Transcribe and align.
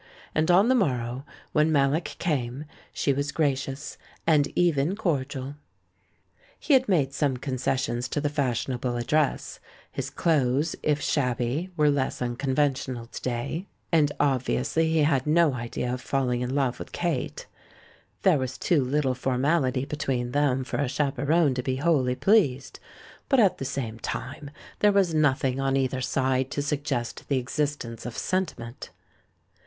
And 0.33 0.49
on 0.49 0.67
the 0.67 0.73
morrow, 0.73 1.25
when 1.51 1.69
ISIallock 1.69 2.17
came, 2.17 2.65
she 2.91 3.13
was 3.13 3.31
gracious, 3.31 3.99
and 4.25 4.47
even 4.57 4.95
cordial. 4.95 5.57
He 6.59 6.73
had 6.73 6.89
made 6.89 7.13
some 7.13 7.37
concessions 7.37 8.07
to 8.07 8.19
the 8.19 8.27
fashion 8.27 8.73
able 8.73 8.97
address. 8.97 9.59
His 9.91 10.09
clothes, 10.09 10.75
if 10.81 10.99
shabby, 11.01 11.69
were 11.77 11.91
less 11.91 12.19
unconventional 12.19 13.05
to 13.05 13.21
day; 13.21 13.67
and 13.91 14.11
obviously 14.19 14.89
he 14.91 15.03
had 15.03 15.27
no 15.27 15.49
298 15.51 15.71
THE 15.73 15.79
MAN 15.81 15.89
WHO 15.89 15.91
UNDERSTOOD 15.93 16.13
WOMEN 16.17 16.27
idea 16.27 16.41
of 16.41 16.41
falling 16.41 16.41
in 16.41 16.55
love 16.55 16.79
with 16.79 16.91
Kate. 16.91 17.47
There 18.23 18.39
was 18.39 18.57
too 18.57 18.83
little 18.83 19.13
formality 19.13 19.85
between 19.85 20.31
them 20.31 20.63
for 20.63 20.77
a 20.77 20.87
chaperon 20.87 21.53
to 21.53 21.61
be 21.61 21.75
wholly 21.75 22.15
pleased, 22.15 22.79
but, 23.29 23.39
at 23.39 23.59
the 23.59 23.65
same 23.65 23.99
time, 23.99 24.49
there 24.79 24.91
was 24.91 25.13
nothing 25.13 25.59
on 25.59 25.77
either 25.77 26.01
side 26.01 26.49
to 26.49 26.63
suggest 26.63 27.27
the 27.29 27.37
existence 27.37 28.07
of 28.07 28.17
sentiment. 28.17 28.89